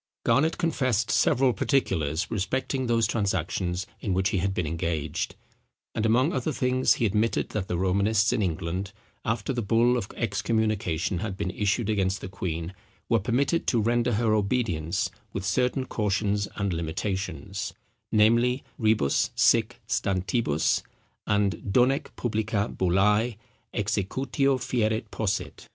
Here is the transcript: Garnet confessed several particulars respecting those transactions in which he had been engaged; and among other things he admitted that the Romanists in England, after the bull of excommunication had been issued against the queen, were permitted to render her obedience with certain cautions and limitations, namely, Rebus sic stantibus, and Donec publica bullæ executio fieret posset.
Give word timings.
Garnet 0.23 0.57
confessed 0.57 1.11
several 1.11 1.53
particulars 1.53 2.31
respecting 2.31 2.87
those 2.87 3.05
transactions 3.05 3.85
in 3.99 4.15
which 4.15 4.29
he 4.29 4.39
had 4.39 4.51
been 4.51 4.65
engaged; 4.65 5.35
and 5.93 6.07
among 6.07 6.33
other 6.33 6.51
things 6.51 6.95
he 6.95 7.05
admitted 7.05 7.49
that 7.49 7.67
the 7.67 7.77
Romanists 7.77 8.33
in 8.33 8.41
England, 8.41 8.93
after 9.23 9.53
the 9.53 9.61
bull 9.61 9.97
of 9.97 10.07
excommunication 10.17 11.19
had 11.19 11.37
been 11.37 11.51
issued 11.51 11.87
against 11.87 12.19
the 12.19 12.27
queen, 12.27 12.73
were 13.09 13.19
permitted 13.19 13.67
to 13.67 13.79
render 13.79 14.13
her 14.13 14.33
obedience 14.33 15.11
with 15.33 15.45
certain 15.45 15.85
cautions 15.85 16.47
and 16.55 16.73
limitations, 16.73 17.71
namely, 18.11 18.63
Rebus 18.79 19.29
sic 19.35 19.81
stantibus, 19.87 20.81
and 21.27 21.57
Donec 21.71 22.07
publica 22.15 22.73
bullæ 22.75 23.37
executio 23.71 24.57
fieret 24.59 25.11
posset. 25.11 25.69